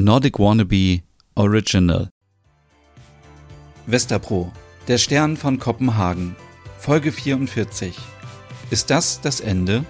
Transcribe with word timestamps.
Nordic 0.00 0.38
Wannabe 0.38 1.00
Original. 1.34 2.08
Westerpro, 3.86 4.52
der 4.86 4.96
Stern 4.96 5.36
von 5.36 5.58
Kopenhagen, 5.58 6.36
Folge 6.78 7.10
44. 7.10 7.98
Ist 8.70 8.90
das 8.90 9.20
das 9.20 9.40
Ende? 9.40 9.84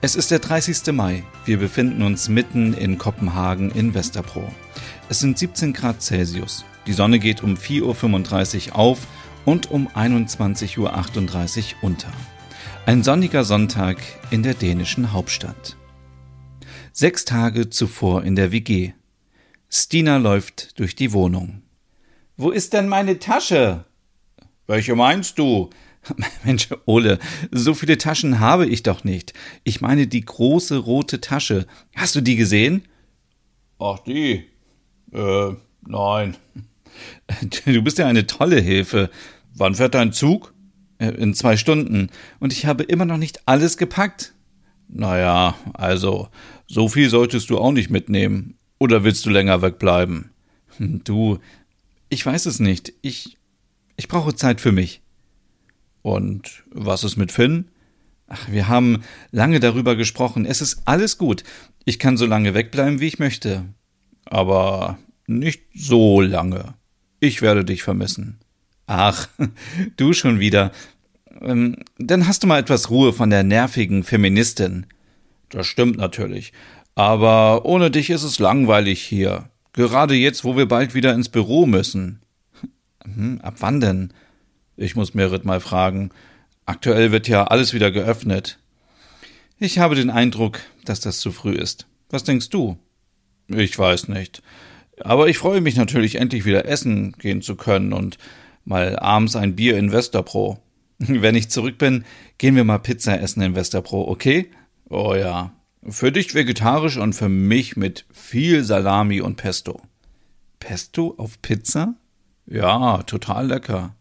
Es 0.00 0.16
ist 0.16 0.32
der 0.32 0.40
30. 0.40 0.92
Mai. 0.92 1.22
Wir 1.44 1.58
befinden 1.60 2.02
uns 2.02 2.28
mitten 2.28 2.74
in 2.74 2.98
Kopenhagen 2.98 3.70
in 3.70 3.94
Westerpro. 3.94 4.52
Es 5.08 5.20
sind 5.20 5.38
17 5.38 5.72
Grad 5.74 6.02
Celsius. 6.02 6.64
Die 6.88 6.92
Sonne 6.92 7.20
geht 7.20 7.40
um 7.44 7.54
4.35 7.54 8.70
Uhr 8.70 8.76
auf 8.76 9.06
und 9.44 9.70
um 9.70 9.86
21.38 9.86 10.76
Uhr 10.80 11.82
unter. 11.82 12.10
Ein 12.84 13.04
sonniger 13.04 13.44
Sonntag 13.44 13.98
in 14.32 14.42
der 14.42 14.54
dänischen 14.54 15.12
Hauptstadt. 15.12 15.76
Sechs 16.92 17.24
Tage 17.24 17.70
zuvor 17.70 18.24
in 18.24 18.34
der 18.34 18.50
WG. 18.50 18.92
Stina 19.76 20.18
läuft 20.18 20.78
durch 20.78 20.94
die 20.94 21.12
Wohnung. 21.12 21.62
Wo 22.36 22.50
ist 22.52 22.74
denn 22.74 22.86
meine 22.86 23.18
Tasche? 23.18 23.84
Welche 24.68 24.94
meinst 24.94 25.36
du? 25.36 25.68
Mensch, 26.44 26.68
Ole, 26.86 27.18
so 27.50 27.74
viele 27.74 27.98
Taschen 27.98 28.38
habe 28.38 28.66
ich 28.66 28.84
doch 28.84 29.02
nicht. 29.02 29.32
Ich 29.64 29.80
meine 29.80 30.06
die 30.06 30.24
große 30.24 30.76
rote 30.76 31.20
Tasche. 31.20 31.66
Hast 31.96 32.14
du 32.14 32.20
die 32.20 32.36
gesehen? 32.36 32.84
Ach, 33.80 33.98
die? 33.98 34.44
Äh, 35.12 35.52
nein. 35.82 36.36
Du 37.66 37.82
bist 37.82 37.98
ja 37.98 38.06
eine 38.06 38.28
tolle 38.28 38.60
Hilfe. 38.60 39.10
Wann 39.54 39.74
fährt 39.74 39.94
dein 39.94 40.12
Zug? 40.12 40.54
Äh, 40.98 41.08
in 41.08 41.34
zwei 41.34 41.56
Stunden. 41.56 42.10
Und 42.38 42.52
ich 42.52 42.66
habe 42.66 42.84
immer 42.84 43.06
noch 43.06 43.16
nicht 43.16 43.48
alles 43.48 43.76
gepackt. 43.76 44.34
Naja, 44.86 45.56
also, 45.72 46.28
so 46.68 46.88
viel 46.88 47.10
solltest 47.10 47.50
du 47.50 47.58
auch 47.58 47.72
nicht 47.72 47.90
mitnehmen. 47.90 48.56
Oder 48.78 49.04
willst 49.04 49.24
du 49.26 49.30
länger 49.30 49.62
wegbleiben? 49.62 50.30
Hm, 50.76 51.02
du, 51.04 51.38
ich 52.08 52.24
weiß 52.24 52.46
es 52.46 52.60
nicht. 52.60 52.92
Ich, 53.02 53.38
ich 53.96 54.08
brauche 54.08 54.34
Zeit 54.34 54.60
für 54.60 54.72
mich. 54.72 55.00
Und 56.02 56.64
was 56.70 57.04
ist 57.04 57.16
mit 57.16 57.32
Finn? 57.32 57.68
Ach, 58.26 58.50
wir 58.50 58.68
haben 58.68 59.02
lange 59.30 59.60
darüber 59.60 59.96
gesprochen. 59.96 60.44
Es 60.44 60.60
ist 60.60 60.82
alles 60.86 61.18
gut. 61.18 61.44
Ich 61.84 61.98
kann 61.98 62.16
so 62.16 62.26
lange 62.26 62.54
wegbleiben, 62.54 63.00
wie 63.00 63.06
ich 63.06 63.18
möchte. 63.18 63.64
Aber 64.24 64.98
nicht 65.26 65.62
so 65.74 66.20
lange. 66.20 66.74
Ich 67.20 67.42
werde 67.42 67.64
dich 67.64 67.82
vermissen. 67.82 68.38
Ach, 68.86 69.28
du 69.96 70.12
schon 70.12 70.40
wieder. 70.40 70.72
Ähm, 71.40 71.76
dann 71.98 72.26
hast 72.26 72.42
du 72.42 72.46
mal 72.46 72.60
etwas 72.60 72.90
Ruhe 72.90 73.12
von 73.12 73.30
der 73.30 73.42
nervigen 73.42 74.04
Feministin. 74.04 74.86
Das 75.48 75.66
stimmt 75.66 75.96
natürlich. 75.96 76.52
Aber 76.94 77.64
ohne 77.64 77.90
dich 77.90 78.10
ist 78.10 78.22
es 78.22 78.38
langweilig 78.38 79.02
hier. 79.02 79.50
Gerade 79.72 80.14
jetzt, 80.14 80.44
wo 80.44 80.56
wir 80.56 80.66
bald 80.66 80.94
wieder 80.94 81.12
ins 81.14 81.28
Büro 81.28 81.66
müssen. 81.66 82.20
Hm, 83.02 83.40
ab 83.42 83.56
wann 83.58 83.80
denn? 83.80 84.12
Ich 84.76 84.96
muss 84.96 85.14
Merit 85.14 85.44
mal 85.44 85.60
fragen. 85.60 86.10
Aktuell 86.66 87.12
wird 87.12 87.28
ja 87.28 87.44
alles 87.44 87.74
wieder 87.74 87.90
geöffnet. 87.90 88.58
Ich 89.58 89.78
habe 89.78 89.94
den 89.94 90.10
Eindruck, 90.10 90.60
dass 90.84 91.00
das 91.00 91.18
zu 91.18 91.32
früh 91.32 91.54
ist. 91.54 91.86
Was 92.10 92.24
denkst 92.24 92.50
du? 92.50 92.78
Ich 93.48 93.78
weiß 93.78 94.08
nicht. 94.08 94.42
Aber 95.00 95.28
ich 95.28 95.38
freue 95.38 95.60
mich 95.60 95.76
natürlich, 95.76 96.16
endlich 96.16 96.44
wieder 96.44 96.66
essen 96.66 97.12
gehen 97.18 97.42
zu 97.42 97.56
können 97.56 97.92
und 97.92 98.18
mal 98.64 98.98
abends 98.98 99.36
ein 99.36 99.56
Bier 99.56 99.76
in 99.76 99.92
Westerpro. 99.92 100.58
Wenn 100.98 101.34
ich 101.34 101.50
zurück 101.50 101.78
bin, 101.78 102.04
gehen 102.38 102.56
wir 102.56 102.64
mal 102.64 102.78
Pizza 102.78 103.20
essen 103.20 103.42
in 103.42 103.54
Westerpro, 103.54 104.08
okay? 104.08 104.50
Oh 104.88 105.14
ja. 105.14 105.52
Für 105.88 106.10
dich 106.10 106.34
vegetarisch 106.34 106.96
und 106.96 107.12
für 107.12 107.28
mich 107.28 107.76
mit 107.76 108.06
viel 108.12 108.64
Salami 108.64 109.20
und 109.20 109.36
Pesto. 109.36 109.82
Pesto 110.58 111.14
auf 111.18 111.42
Pizza? 111.42 111.94
Ja, 112.46 113.02
total 113.02 113.48
lecker. 113.48 113.94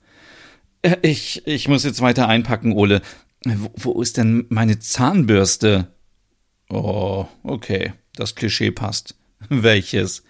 Äh, 0.82 0.98
ich, 1.02 1.46
ich 1.46 1.68
muss 1.68 1.84
jetzt 1.84 2.02
weiter 2.02 2.28
einpacken, 2.28 2.72
Ole. 2.72 3.02
Wo, 3.46 3.72
wo 3.76 4.02
ist 4.02 4.18
denn 4.18 4.46
meine 4.50 4.80
Zahnbürste? 4.80 5.88
Oh, 6.70 7.26
okay. 7.44 7.94
Das 8.16 8.36
Klischee 8.36 8.72
passt. 8.72 9.16
Welches? 9.50 10.24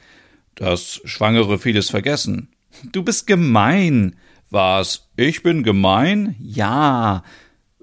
Das 0.56 1.02
Schwangere 1.06 1.60
vieles 1.60 1.90
vergessen. 1.92 2.50
Du 2.92 3.04
bist 3.04 3.28
gemein. 3.28 4.16
Was? 4.50 5.10
Ich 5.16 5.44
bin 5.44 5.64
gemein? 5.64 6.36
Ja. 6.40 7.24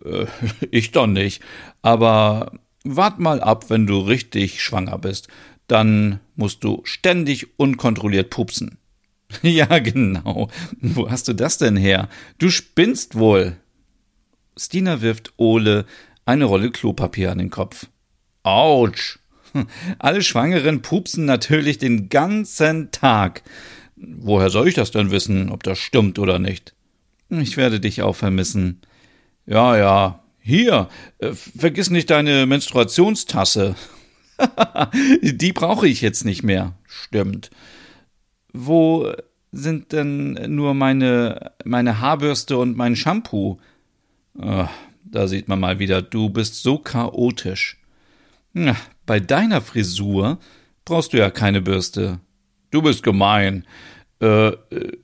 Äh, 0.05 0.27
ich 0.71 0.91
doch 0.91 1.07
nicht. 1.07 1.43
Aber 1.83 2.53
wart 2.85 3.19
mal 3.19 3.41
ab, 3.41 3.71
wenn 3.71 3.87
du 3.87 4.01
richtig 4.01 4.63
schwanger 4.63 4.99
bist. 4.99 5.29
Dann 5.67 6.21
musst 6.35 6.65
du 6.65 6.81
ständig 6.85 7.59
unkontrolliert 7.59 8.31
pupsen. 8.31 8.79
Ja, 9.43 9.79
genau. 9.79 10.49
Wo 10.81 11.09
hast 11.09 11.29
du 11.29 11.35
das 11.35 11.57
denn 11.57 11.77
her? 11.77 12.09
Du 12.39 12.51
spinnst 12.51 13.15
wohl. 13.15 13.57
Stina 14.57 15.03
wirft 15.03 15.33
Ole 15.37 15.87
eine 16.27 16.45
Rolle 16.45 16.71
Klopapier 16.71 17.31
an 17.31 17.39
den 17.39 17.51
Kopf. 17.51 17.87
Autsch. 18.43 19.19
Alle 19.99 20.23
Schwangeren 20.23 20.83
pupsen 20.83 21.25
natürlich 21.25 21.79
den 21.79 22.09
ganzen 22.09 22.91
Tag. 22.91 23.43
Woher 23.97 24.51
soll 24.51 24.69
ich 24.69 24.75
das 24.75 24.91
denn 24.91 25.11
wissen, 25.11 25.51
ob 25.51 25.63
das 25.63 25.79
stimmt 25.79 26.19
oder 26.19 26.39
nicht? 26.39 26.75
Ich 27.29 27.57
werde 27.57 27.81
dich 27.81 28.03
auch 28.03 28.17
vermissen. 28.17 28.81
Ja, 29.47 29.77
ja. 29.77 30.21
Hier, 30.41 30.89
äh, 31.19 31.33
vergiss 31.33 31.91
nicht 31.91 32.11
deine 32.11 32.47
Menstruationstasse. 32.47 33.75
Die 35.23 35.53
brauche 35.53 35.87
ich 35.87 36.01
jetzt 36.01 36.25
nicht 36.25 36.43
mehr. 36.43 36.75
Stimmt. 36.87 37.51
Wo 38.53 39.13
sind 39.53 39.93
denn 39.93 40.39
nur 40.49 40.75
meine, 40.75 41.53
meine 41.65 42.01
Haarbürste 42.01 42.57
und 42.57 42.77
mein 42.77 42.97
Shampoo? 42.97 43.59
Ach, 44.41 44.71
da 45.05 45.29
sieht 45.29 45.49
man 45.49 45.61
mal 45.61 45.79
wieder, 45.79 46.03
du 46.03 46.31
bist 46.31 46.63
so 46.63 46.79
chaotisch. 46.79 47.79
Na, 48.53 48.77
bei 49.07 49.21
deiner 49.21 49.61
Frisur 49.61 50.39
brauchst 50.85 51.13
du 51.13 51.19
ja 51.19 51.31
keine 51.31 51.61
Bürste. 51.61 52.21
Du 52.71 52.83
bist 52.83 53.03
gemein. 53.03 53.65
Äh, 54.21 54.53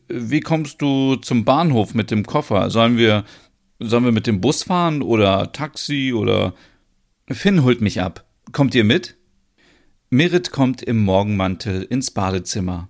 wie 0.08 0.40
kommst 0.40 0.80
du 0.82 1.16
zum 1.16 1.44
Bahnhof 1.44 1.94
mit 1.94 2.10
dem 2.10 2.24
Koffer? 2.24 2.70
Sollen 2.70 2.96
wir, 2.96 3.24
sollen 3.78 4.04
wir 4.04 4.12
mit 4.12 4.26
dem 4.26 4.40
Bus 4.40 4.62
fahren 4.64 5.02
oder 5.02 5.52
Taxi 5.52 6.12
oder? 6.12 6.54
Finn 7.30 7.64
holt 7.64 7.80
mich 7.80 8.00
ab. 8.00 8.24
Kommt 8.52 8.74
ihr 8.74 8.84
mit? 8.84 9.16
Merit 10.10 10.52
kommt 10.52 10.82
im 10.82 11.02
Morgenmantel 11.02 11.82
ins 11.82 12.12
Badezimmer. 12.12 12.88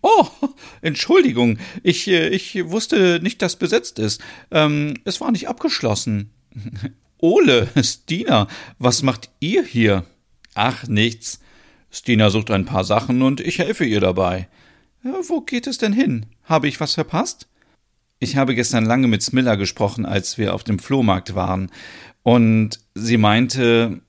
Oh, 0.00 0.26
Entschuldigung, 0.80 1.58
ich, 1.82 2.08
äh, 2.08 2.28
ich 2.28 2.70
wusste 2.70 3.20
nicht, 3.22 3.42
dass 3.42 3.56
besetzt 3.56 3.98
ist. 3.98 4.22
Ähm, 4.50 4.94
es 5.04 5.20
war 5.20 5.30
nicht 5.30 5.48
abgeschlossen. 5.48 6.30
Ole, 7.18 7.68
Stina, 7.82 8.46
was 8.78 9.02
macht 9.02 9.30
ihr 9.40 9.64
hier? 9.64 10.04
Ach, 10.54 10.86
nichts. 10.86 11.40
Stina 11.90 12.30
sucht 12.30 12.50
ein 12.50 12.64
paar 12.64 12.84
Sachen 12.84 13.22
und 13.22 13.40
ich 13.40 13.58
helfe 13.58 13.84
ihr 13.84 14.00
dabei. 14.00 14.48
Wo 15.02 15.40
geht 15.40 15.66
es 15.66 15.78
denn 15.78 15.92
hin? 15.92 16.26
Habe 16.44 16.68
ich 16.68 16.80
was 16.80 16.94
verpasst? 16.94 17.48
Ich 18.20 18.36
habe 18.36 18.54
gestern 18.54 18.84
lange 18.84 19.06
mit 19.06 19.22
Smilla 19.22 19.54
gesprochen, 19.54 20.04
als 20.04 20.38
wir 20.38 20.54
auf 20.54 20.64
dem 20.64 20.78
Flohmarkt 20.78 21.34
waren. 21.34 21.70
Und 22.22 22.80
sie 22.94 23.16
meinte, 23.16 24.00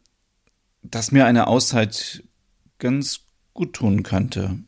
dass 0.81 1.11
mir 1.11 1.25
eine 1.25 1.47
Auszeit 1.47 2.23
ganz 2.79 3.21
gut 3.53 3.73
tun 3.73 4.03
könnte. 4.03 4.59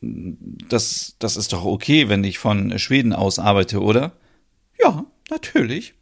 Das, 0.00 1.16
das 1.18 1.36
ist 1.36 1.52
doch 1.52 1.64
okay, 1.64 2.08
wenn 2.08 2.22
ich 2.22 2.38
von 2.38 2.78
Schweden 2.78 3.12
aus 3.12 3.38
arbeite, 3.38 3.82
oder? 3.82 4.12
Ja, 4.80 5.06
natürlich. 5.28 5.94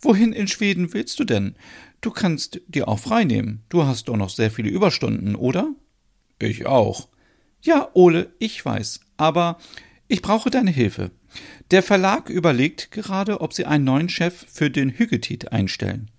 Wohin 0.00 0.32
in 0.32 0.48
Schweden 0.48 0.92
willst 0.92 1.18
du 1.18 1.24
denn? 1.24 1.56
Du 2.02 2.10
kannst 2.10 2.60
dir 2.68 2.88
auch 2.88 2.98
frei 2.98 3.24
nehmen. 3.24 3.62
Du 3.70 3.84
hast 3.84 4.08
doch 4.08 4.16
noch 4.16 4.30
sehr 4.30 4.50
viele 4.50 4.68
Überstunden, 4.68 5.34
oder? 5.34 5.74
Ich 6.38 6.66
auch. 6.66 7.08
Ja, 7.62 7.88
Ole, 7.94 8.32
ich 8.38 8.62
weiß, 8.64 9.00
aber 9.16 9.58
ich 10.08 10.22
brauche 10.22 10.50
deine 10.50 10.70
Hilfe. 10.70 11.10
Der 11.70 11.82
Verlag 11.82 12.30
überlegt 12.30 12.90
gerade, 12.90 13.40
ob 13.40 13.52
sie 13.52 13.64
einen 13.64 13.84
neuen 13.84 14.08
Chef 14.08 14.46
für 14.52 14.70
den 14.70 14.90
Hüggetit 14.90 15.52
einstellen. 15.52 16.10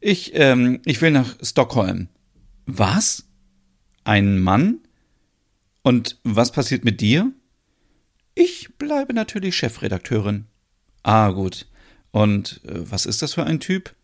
Ich, 0.00 0.32
ähm, 0.34 0.80
ich 0.84 1.00
will 1.00 1.10
nach 1.10 1.36
Stockholm. 1.42 2.08
Was? 2.66 3.24
Ein 4.04 4.40
Mann? 4.40 4.80
Und 5.82 6.18
was 6.22 6.52
passiert 6.52 6.84
mit 6.84 7.00
dir? 7.00 7.32
Ich 8.34 8.76
bleibe 8.76 9.14
natürlich 9.14 9.56
Chefredakteurin. 9.56 10.46
Ah, 11.02 11.30
gut. 11.30 11.66
Und 12.10 12.60
äh, 12.64 12.90
was 12.90 13.06
ist 13.06 13.22
das 13.22 13.34
für 13.34 13.44
ein 13.44 13.60
Typ? 13.60 13.94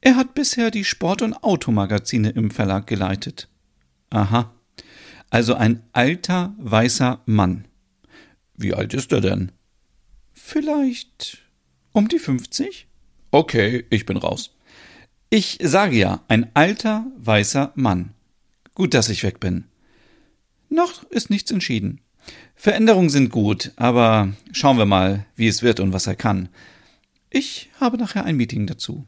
Er 0.00 0.16
hat 0.16 0.34
bisher 0.34 0.70
die 0.70 0.84
Sport- 0.84 1.22
und 1.22 1.32
Automagazine 1.42 2.30
im 2.30 2.50
Verlag 2.50 2.86
geleitet. 2.86 3.48
Aha. 4.10 4.52
Also 5.30 5.54
ein 5.54 5.82
alter, 5.92 6.54
weißer 6.58 7.22
Mann. 7.24 7.66
Wie 8.56 8.74
alt 8.74 8.94
ist 8.94 9.12
er 9.12 9.20
denn? 9.20 9.52
Vielleicht 10.32 11.38
um 11.92 12.08
die 12.08 12.18
50? 12.18 12.86
Okay, 13.30 13.84
ich 13.90 14.06
bin 14.06 14.16
raus. 14.16 14.56
Ich 15.30 15.58
sage 15.62 15.96
ja, 15.96 16.22
ein 16.28 16.50
alter, 16.54 17.06
weißer 17.18 17.72
Mann. 17.74 18.14
Gut, 18.74 18.94
dass 18.94 19.08
ich 19.08 19.22
weg 19.22 19.40
bin. 19.40 19.64
Noch 20.68 21.04
ist 21.10 21.30
nichts 21.30 21.50
entschieden. 21.50 22.00
Veränderungen 22.54 23.10
sind 23.10 23.30
gut, 23.30 23.72
aber 23.76 24.32
schauen 24.52 24.78
wir 24.78 24.86
mal, 24.86 25.26
wie 25.36 25.48
es 25.48 25.62
wird 25.62 25.80
und 25.80 25.92
was 25.92 26.06
er 26.06 26.16
kann. 26.16 26.48
Ich 27.30 27.70
habe 27.80 27.98
nachher 27.98 28.24
ein 28.24 28.36
Meeting 28.36 28.66
dazu. 28.66 29.06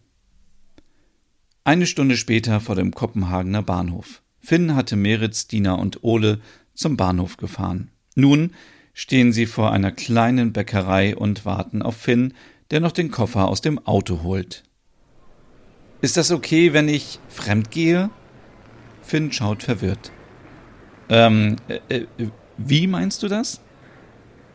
Eine 1.65 1.87
Stunde 1.87 2.17
später 2.17 2.61
vor 2.61 2.75
dem 2.75 2.93
Kopenhagener 2.93 3.63
Bahnhof. 3.63 4.23
Finn 4.39 4.75
hatte 4.75 4.97
Meritz, 4.97 5.49
Dina 5.49 5.75
und 5.75 6.05
Ole 6.05 6.41
zum 6.75 6.97
Bahnhof 6.97 7.37
gefahren. 7.37 7.91
Nun 8.15 8.53
stehen 8.97 9.31
sie 9.31 9.45
vor 9.45 9.73
einer 9.73 9.93
kleinen 9.93 10.55
Bäckerei 10.55 11.15
und 11.15 11.45
warten 11.45 11.83
auf 11.83 11.97
Finn, 11.97 12.33
der 12.71 12.81
noch 12.81 12.93
den 12.93 13.11
Koffer 13.11 13.47
aus 13.47 13.61
dem 13.61 13.79
Auto 13.87 14.23
holt. 14.23 14.65
Ist 16.01 16.17
das 16.17 16.31
okay, 16.31 16.73
wenn 16.73 16.89
ich 16.89 17.21
fremd 17.29 17.71
gehe? 17.71 18.09
Finn 19.03 19.33
schaut 19.33 19.63
verwirrt. 19.63 20.13
Ähm, 21.11 21.57
äh, 21.69 21.95
äh, 21.95 22.07
wie 22.57 22.87
meinst 22.87 23.23
du 23.23 23.29
das? 23.29 23.61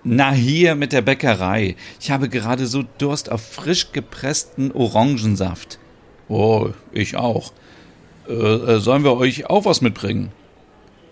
Na 0.03 0.31
hier 0.31 0.73
mit 0.73 0.91
der 0.91 1.03
Bäckerei. 1.03 1.75
Ich 1.99 2.09
habe 2.09 2.27
gerade 2.27 2.65
so 2.65 2.83
Durst 2.97 3.31
auf 3.31 3.45
frisch 3.47 3.91
gepressten 3.91 4.71
Orangensaft. 4.71 5.77
Oh, 6.29 6.71
ich 6.91 7.15
auch. 7.15 7.53
Äh, 8.27 8.33
äh, 8.33 8.79
sollen 8.79 9.03
wir 9.03 9.15
euch 9.17 9.51
auch 9.51 9.65
was 9.65 9.81
mitbringen? 9.81 10.31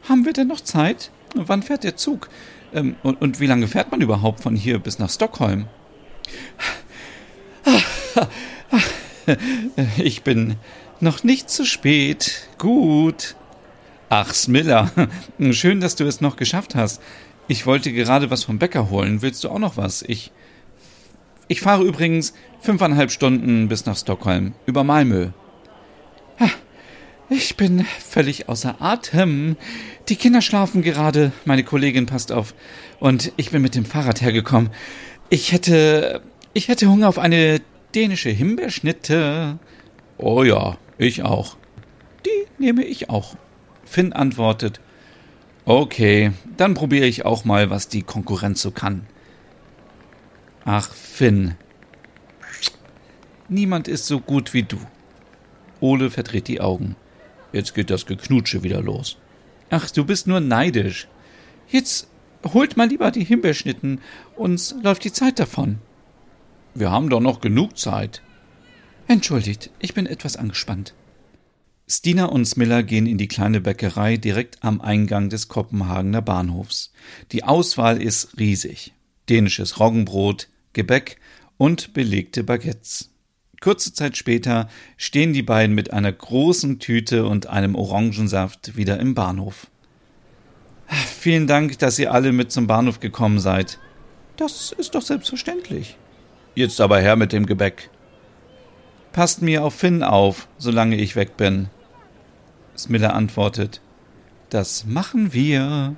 Haben 0.09 0.25
wir 0.25 0.33
denn 0.33 0.47
noch 0.47 0.61
Zeit? 0.61 1.11
Wann 1.35 1.61
fährt 1.61 1.83
der 1.83 1.95
Zug? 1.95 2.27
Ähm, 2.73 2.95
und, 3.03 3.21
und 3.21 3.39
wie 3.39 3.47
lange 3.47 3.67
fährt 3.67 3.91
man 3.91 4.01
überhaupt 4.01 4.41
von 4.41 4.55
hier 4.55 4.79
bis 4.79 4.99
nach 4.99 5.09
Stockholm? 5.09 5.67
Ich 9.97 10.23
bin 10.23 10.55
noch 10.99 11.23
nicht 11.23 11.51
zu 11.51 11.63
spät. 11.63 12.49
Gut. 12.57 13.35
Ach, 14.09 14.33
Smilla, 14.33 14.91
schön, 15.51 15.81
dass 15.81 15.95
du 15.95 16.05
es 16.05 16.19
noch 16.19 16.35
geschafft 16.35 16.73
hast. 16.73 16.99
Ich 17.47 17.67
wollte 17.67 17.91
gerade 17.93 18.31
was 18.31 18.43
vom 18.43 18.57
Bäcker 18.57 18.89
holen. 18.89 19.21
Willst 19.21 19.43
du 19.43 19.49
auch 19.49 19.59
noch 19.59 19.77
was? 19.77 20.01
Ich. 20.01 20.31
Ich 21.47 21.61
fahre 21.61 21.83
übrigens 21.83 22.33
fünfeinhalb 22.59 23.11
Stunden 23.11 23.67
bis 23.69 23.85
nach 23.85 23.97
Stockholm 23.97 24.53
über 24.65 24.83
Malmö. 24.83 25.29
Ich 27.31 27.55
bin 27.55 27.85
völlig 27.85 28.49
außer 28.49 28.81
Atem. 28.81 29.55
Die 30.09 30.15
Kinder 30.15 30.41
schlafen 30.41 30.81
gerade, 30.81 31.31
meine 31.45 31.63
Kollegin 31.63 32.07
passt 32.07 32.31
auf. 32.31 32.55
Und 32.99 33.31
ich 33.37 33.51
bin 33.51 33.61
mit 33.61 33.75
dem 33.75 33.85
Fahrrad 33.85 34.21
hergekommen. 34.21 34.71
Ich 35.29 35.51
hätte. 35.51 36.21
Ich 36.53 36.67
hätte 36.67 36.87
Hunger 36.89 37.07
auf 37.07 37.19
eine 37.19 37.61
dänische 37.93 38.31
Himbeerschnitte. 38.31 39.59
Oh 40.17 40.43
ja, 40.43 40.77
ich 40.97 41.21
auch. 41.21 41.57
Die 42.25 42.61
nehme 42.61 42.83
ich 42.83 43.11
auch. 43.11 43.35
Finn 43.85 44.11
antwortet, 44.11 44.81
okay, 45.65 46.31
dann 46.57 46.73
probiere 46.73 47.05
ich 47.05 47.25
auch 47.25 47.45
mal, 47.45 47.69
was 47.69 47.87
die 47.87 48.01
Konkurrenz 48.01 48.61
so 48.61 48.71
kann. 48.71 49.05
Ach, 50.65 50.91
Finn. 50.93 51.55
Niemand 53.47 53.87
ist 53.87 54.07
so 54.07 54.19
gut 54.19 54.53
wie 54.53 54.63
du. 54.63 54.77
Ole 55.79 56.09
verdreht 56.09 56.47
die 56.47 56.61
Augen. 56.61 56.95
Jetzt 57.51 57.73
geht 57.73 57.89
das 57.89 58.05
Geknutsche 58.05 58.63
wieder 58.63 58.81
los. 58.81 59.17
Ach, 59.69 59.89
du 59.89 60.05
bist 60.05 60.27
nur 60.27 60.39
neidisch. 60.39 61.07
Jetzt 61.67 62.07
holt 62.53 62.77
mal 62.77 62.87
lieber 62.87 63.11
die 63.11 63.23
Himbeerschnitten, 63.23 64.01
uns 64.35 64.75
läuft 64.81 65.03
die 65.03 65.11
Zeit 65.11 65.39
davon. 65.39 65.79
Wir 66.73 66.91
haben 66.91 67.09
doch 67.09 67.19
noch 67.19 67.41
genug 67.41 67.77
Zeit. 67.77 68.21
Entschuldigt, 69.07 69.71
ich 69.79 69.93
bin 69.93 70.05
etwas 70.05 70.37
angespannt. 70.37 70.93
Stina 71.87 72.25
und 72.25 72.45
Smiller 72.45 72.83
gehen 72.83 73.07
in 73.07 73.17
die 73.17 73.27
kleine 73.27 73.61
Bäckerei 73.61 74.17
direkt 74.17 74.63
am 74.63 74.79
Eingang 74.79 75.29
des 75.29 75.47
Kopenhagener 75.47 76.21
Bahnhofs. 76.21 76.91
Die 77.31 77.43
Auswahl 77.43 77.99
ist 77.99 78.37
riesig. 78.37 78.93
Dänisches 79.27 79.79
Roggenbrot, 79.79 80.49
Gebäck 80.73 81.17
und 81.57 81.93
belegte 81.93 82.43
Baguettes. 82.43 83.09
Kurze 83.61 83.93
Zeit 83.93 84.15
später 84.15 84.69
stehen 84.95 85.33
die 85.33 85.43
beiden 85.43 85.75
mit 85.75 85.91
einer 85.91 86.11
großen 86.11 86.79
Tüte 86.79 87.25
und 87.25 87.47
einem 87.47 87.75
Orangensaft 87.75 88.77
wieder 88.77 88.99
im 88.99 89.15
Bahnhof. 89.15 89.67
Vielen 90.87 91.45
Dank, 91.45 91.77
dass 91.79 91.99
ihr 91.99 92.13
alle 92.13 92.31
mit 92.31 92.51
zum 92.51 92.67
Bahnhof 92.67 92.99
gekommen 92.99 93.39
seid. 93.39 93.79
Das 94.37 94.71
ist 94.71 94.95
doch 94.95 95.01
selbstverständlich. 95.01 95.97
Jetzt 96.55 96.79
aber 96.79 96.99
her 96.99 97.15
mit 97.15 97.33
dem 97.33 97.45
Gebäck. 97.45 97.89
Passt 99.11 99.41
mir 99.41 99.63
auf 99.63 99.75
Finn 99.75 100.03
auf, 100.03 100.47
solange 100.57 100.95
ich 100.95 101.15
weg 101.15 101.35
bin. 101.35 101.69
Smiller 102.77 103.13
antwortet. 103.13 103.81
Das 104.49 104.85
machen 104.85 105.33
wir. 105.33 105.95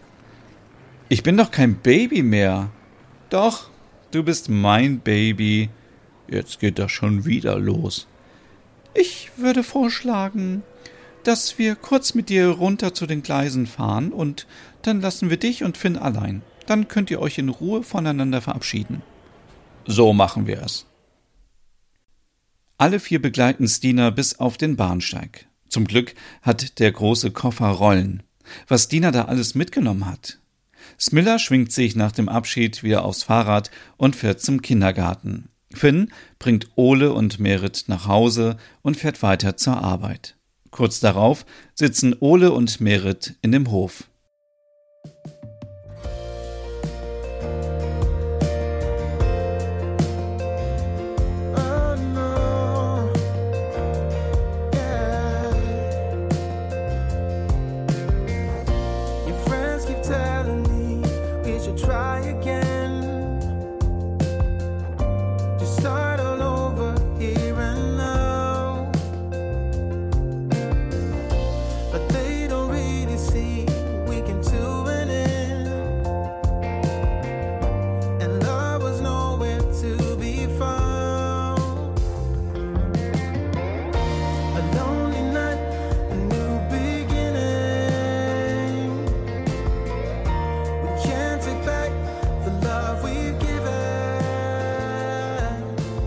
Ich 1.08 1.24
bin 1.24 1.38
doch 1.38 1.52
kein 1.52 1.76
Baby 1.76 2.24
mehr. 2.24 2.70
Doch, 3.30 3.70
du 4.12 4.24
bist 4.24 4.50
mein 4.50 5.00
Baby. 5.00 5.70
Jetzt 6.32 6.60
geht 6.60 6.80
das 6.80 6.92
schon 6.92 7.26
wieder 7.26 7.60
los. 7.60 8.08
Ich 8.94 9.32
würde 9.38 9.64
vorschlagen, 9.64 10.64
dass 11.24 11.60
wir 11.60 11.76
kurz 11.76 12.14
mit 12.14 12.30
dir 12.30 12.48
runter 12.48 12.94
zu 12.94 13.06
den 13.06 13.22
Gleisen 13.22 13.68
fahren 13.68 14.12
und 14.12 14.48
dann 14.82 15.02
lassen 15.02 15.30
wir 15.30 15.38
dich 15.38 15.64
und 15.64 15.78
Finn 15.78 15.98
allein. 15.98 16.42
Dann 16.66 16.88
könnt 16.88 17.12
ihr 17.12 17.20
euch 17.22 17.38
in 17.38 17.50
Ruhe 17.50 17.84
voneinander 17.84 18.42
verabschieden. 18.42 19.02
So 19.86 20.14
machen 20.14 20.48
wir 20.48 20.62
es. 20.62 20.86
Alle 22.78 23.00
vier 23.00 23.22
begleiten 23.22 23.68
Stina 23.68 24.10
bis 24.10 24.40
auf 24.40 24.58
den 24.58 24.76
Bahnsteig. 24.78 25.48
Zum 25.68 25.86
Glück 25.86 26.16
hat 26.42 26.80
der 26.80 26.92
große 26.92 27.32
Koffer 27.32 27.68
Rollen. 27.68 28.24
Was 28.68 28.88
Dina 28.88 29.12
da 29.12 29.26
alles 29.26 29.54
mitgenommen 29.54 30.06
hat. 30.06 30.40
Smiller 31.00 31.40
schwingt 31.40 31.72
sich 31.72 31.96
nach 31.96 32.12
dem 32.12 32.30
Abschied 32.30 32.84
wieder 32.84 33.06
aufs 33.06 33.24
Fahrrad 33.24 33.70
und 33.98 34.16
fährt 34.16 34.42
zum 34.42 34.62
Kindergarten. 34.62 35.51
Finn 35.74 36.12
bringt 36.40 36.70
Ole 36.76 37.14
und 37.14 37.40
Merit 37.40 37.86
nach 37.88 38.08
Hause 38.08 38.58
und 38.82 38.98
fährt 38.98 39.22
weiter 39.24 39.58
zur 39.58 39.78
Arbeit. 39.78 40.36
Kurz 40.70 41.00
darauf 41.00 41.46
sitzen 41.74 42.16
Ole 42.20 42.52
und 42.52 42.80
Merit 42.80 43.36
in 43.42 43.52
dem 43.52 43.72
Hof. 43.72 44.06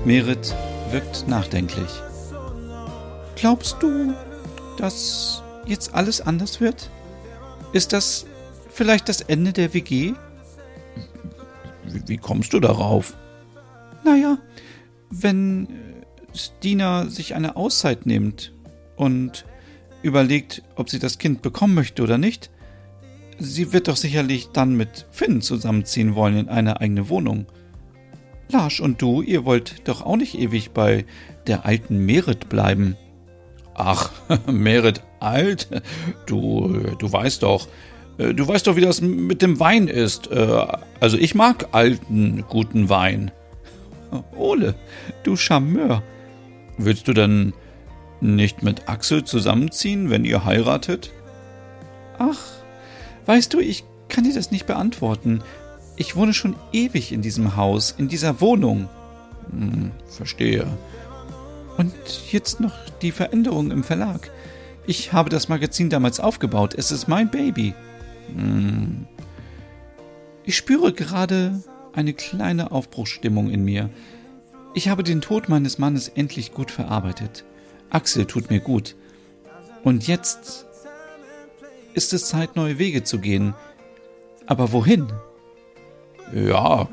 Merit 0.04 0.54
wirkt 0.90 1.26
nachdenklich. 1.28 1.88
Glaubst 3.37 3.76
du, 3.80 4.12
dass 4.76 5.42
jetzt 5.66 5.94
alles 5.94 6.20
anders 6.20 6.61
wird? 6.61 6.90
Ist 7.73 7.94
das 7.94 8.26
vielleicht 8.68 9.08
das 9.08 9.23
Ende 9.23 9.54
der 9.54 9.73
WG? 9.73 10.12
Wie, 11.84 12.02
wie 12.06 12.16
kommst 12.18 12.52
du 12.52 12.61
darauf? 12.61 13.16
Naja, 14.04 14.37
wenn 15.08 15.68
Stina 16.34 17.08
sich 17.08 17.34
eine 17.34 17.56
Auszeit 17.56 18.04
nimmt 18.04 18.52
und 18.96 19.46
überlegt, 20.02 20.62
ob 20.76 20.90
sie 20.90 20.99
das 20.99 21.16
Kind 21.16 21.40
bekommen 21.40 21.73
möchte 21.73 22.02
oder 22.02 22.18
nicht, 22.18 22.50
sie 23.38 23.73
wird 23.73 23.88
doch 23.88 23.96
sicherlich 23.96 24.50
dann 24.52 24.76
mit 24.76 25.06
Finn 25.11 25.40
zusammenziehen 25.40 26.14
wollen 26.14 26.37
in 26.37 26.49
eine 26.50 26.80
eigene 26.82 27.08
Wohnung. 27.08 27.46
Lars 28.48 28.80
und 28.80 29.00
du, 29.00 29.22
ihr 29.22 29.44
wollt 29.44 29.88
doch 29.88 30.04
auch 30.04 30.16
nicht 30.16 30.38
ewig 30.38 30.70
bei 30.72 31.04
der 31.46 31.66
alten 31.66 32.04
Merit 32.04 32.48
bleiben. 32.48 32.96
Ach, 33.74 34.12
Merit 34.46 35.02
alt? 35.20 35.68
Du, 36.26 36.94
du 36.98 37.12
weißt 37.12 37.42
doch, 37.42 37.68
äh, 38.18 38.34
du 38.34 38.46
weißt 38.46 38.66
doch, 38.66 38.76
wie 38.76 38.82
das 38.82 39.00
mit 39.00 39.42
dem 39.42 39.60
Wein 39.60 39.88
ist. 39.88 40.30
Äh, 40.30 40.66
also 41.00 41.16
ich 41.16 41.34
mag 41.34 41.68
alten, 41.72 42.44
guten 42.48 42.88
Wein. 42.88 43.30
Ole, 44.36 44.74
du 45.22 45.36
Charmeur. 45.36 46.02
Willst 46.76 47.08
du 47.08 47.12
denn 47.12 47.52
nicht 48.20 48.62
mit 48.62 48.88
Axel 48.88 49.24
zusammenziehen, 49.24 50.10
wenn 50.10 50.24
ihr 50.24 50.44
heiratet? 50.44 51.12
Ach, 52.18 52.40
weißt 53.26 53.52
du, 53.54 53.60
ich 53.60 53.84
kann 54.08 54.24
dir 54.24 54.34
das 54.34 54.50
nicht 54.50 54.66
beantworten. 54.66 55.42
Ich 55.96 56.16
wohne 56.16 56.34
schon 56.34 56.56
ewig 56.72 57.12
in 57.12 57.22
diesem 57.22 57.56
Haus, 57.56 57.94
in 57.96 58.08
dieser 58.08 58.40
Wohnung. 58.40 58.88
Hm, 59.50 59.92
verstehe. 60.06 60.66
Und 61.76 61.94
jetzt 62.30 62.60
noch 62.60 62.74
die 63.02 63.12
Veränderung 63.12 63.70
im 63.70 63.84
Verlag. 63.84 64.30
Ich 64.86 65.12
habe 65.12 65.30
das 65.30 65.48
Magazin 65.48 65.90
damals 65.90 66.20
aufgebaut. 66.20 66.74
Es 66.76 66.90
ist 66.90 67.08
mein 67.08 67.30
Baby. 67.30 67.74
Hm. 68.34 69.06
Ich 70.44 70.56
spüre 70.56 70.92
gerade 70.92 71.62
eine 71.94 72.12
kleine 72.12 72.70
Aufbruchsstimmung 72.70 73.50
in 73.50 73.64
mir. 73.64 73.90
Ich 74.74 74.88
habe 74.88 75.04
den 75.04 75.20
Tod 75.20 75.48
meines 75.48 75.78
Mannes 75.78 76.08
endlich 76.08 76.52
gut 76.52 76.70
verarbeitet. 76.70 77.44
Axel 77.90 78.26
tut 78.26 78.50
mir 78.50 78.60
gut. 78.60 78.96
Und 79.84 80.06
jetzt 80.06 80.66
ist 81.94 82.12
es 82.12 82.28
Zeit, 82.28 82.56
neue 82.56 82.78
Wege 82.78 83.04
zu 83.04 83.20
gehen. 83.20 83.54
Aber 84.46 84.72
wohin? 84.72 85.06
Ja, 86.35 86.88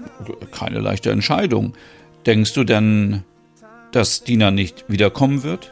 keine 0.52 0.80
leichte 0.80 1.10
Entscheidung. 1.12 1.74
Denkst 2.28 2.54
du 2.54 2.64
denn, 2.64 3.24
dass 3.92 4.24
Dina 4.24 4.52
nicht 4.52 4.86
wiederkommen 4.88 5.42
wird? 5.42 5.72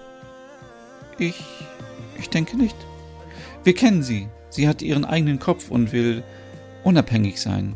Ich. 1.20 1.40
ich 2.18 2.30
denke 2.30 2.58
nicht. 2.58 2.76
Wir 3.64 3.76
kennen 3.76 4.02
sie. 4.02 4.28
Sie 4.50 4.68
hat 4.68 4.82
ihren 4.82 5.06
eigenen 5.06 5.38
Kopf 5.38 5.70
und 5.70 5.92
will 5.92 6.24
unabhängig 6.84 7.40
sein. 7.40 7.76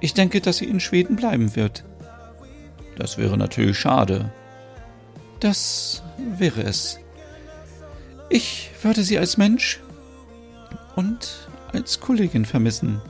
Ich 0.00 0.14
denke, 0.14 0.40
dass 0.40 0.56
sie 0.56 0.64
in 0.64 0.80
Schweden 0.80 1.14
bleiben 1.14 1.54
wird. 1.54 1.84
Das 2.96 3.18
wäre 3.18 3.38
natürlich 3.38 3.78
schade. 3.78 4.32
Das 5.38 6.02
wäre 6.38 6.62
es. 6.62 6.98
Ich 8.28 8.70
würde 8.82 9.04
sie 9.04 9.18
als 9.18 9.36
Mensch 9.36 9.80
und 10.96 11.48
als 11.72 12.00
Kollegin 12.00 12.44
vermissen. 12.44 13.00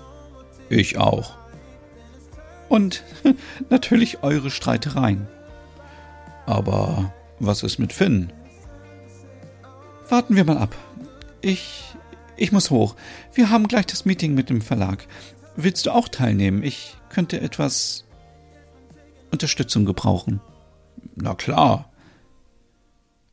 Ich 0.72 0.96
auch. 0.96 1.36
Und 2.70 3.04
natürlich 3.68 4.22
eure 4.22 4.50
Streitereien. 4.50 5.28
Aber 6.46 7.12
was 7.38 7.62
ist 7.62 7.78
mit 7.78 7.92
Finn? 7.92 8.32
Warten 10.08 10.34
wir 10.34 10.44
mal 10.44 10.56
ab. 10.56 10.74
Ich. 11.42 11.84
Ich 12.38 12.52
muss 12.52 12.70
hoch. 12.70 12.96
Wir 13.34 13.50
haben 13.50 13.68
gleich 13.68 13.84
das 13.84 14.06
Meeting 14.06 14.32
mit 14.34 14.48
dem 14.48 14.62
Verlag. 14.62 15.06
Willst 15.56 15.84
du 15.84 15.90
auch 15.90 16.08
teilnehmen? 16.08 16.62
Ich 16.62 16.96
könnte 17.10 17.38
etwas 17.42 18.06
Unterstützung 19.30 19.84
gebrauchen. 19.84 20.40
Na 21.14 21.34
klar. 21.34 21.92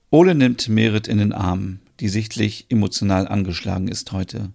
Ole 0.09 0.35
nimmt 0.35 0.67
Merit 0.67 1.07
in 1.07 1.19
den 1.19 1.31
Arm, 1.31 1.79
die 2.01 2.09
sichtlich 2.09 2.65
emotional 2.67 3.29
angeschlagen 3.29 3.87
ist 3.87 4.11
heute. 4.11 4.51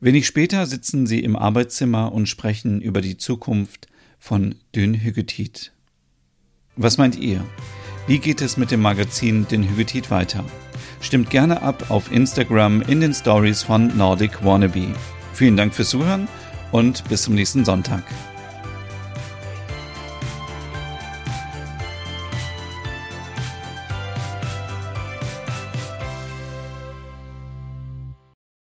Wenig 0.00 0.26
später 0.26 0.64
sitzen 0.66 1.08
sie 1.08 1.18
im 1.18 1.34
Arbeitszimmer 1.34 2.12
und 2.12 2.28
sprechen 2.28 2.80
über 2.80 3.00
die 3.00 3.16
Zukunft 3.16 3.88
von 4.18 4.54
Dün 4.74 4.94
Hygetit. 4.94 5.72
Was 6.76 6.98
meint 6.98 7.18
ihr? 7.18 7.44
Wie 8.06 8.20
geht 8.20 8.40
es 8.40 8.56
mit 8.56 8.70
dem 8.70 8.80
Magazin 8.80 9.48
Den 9.48 9.68
Hygetit 9.68 10.12
weiter? 10.12 10.44
Stimmt 11.00 11.30
gerne 11.30 11.62
ab 11.62 11.90
auf 11.90 12.12
Instagram 12.12 12.80
in 12.82 13.00
den 13.00 13.12
Stories 13.12 13.64
von 13.64 13.96
Nordic 13.96 14.44
Wannabe. 14.44 14.94
Vielen 15.34 15.56
Dank 15.56 15.74
fürs 15.74 15.90
Zuhören 15.90 16.28
und 16.70 17.08
bis 17.08 17.22
zum 17.22 17.34
nächsten 17.34 17.64
Sonntag. 17.64 18.04